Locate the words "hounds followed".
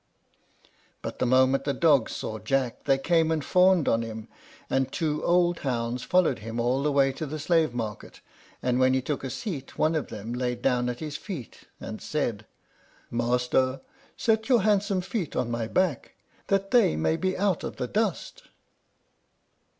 5.59-6.39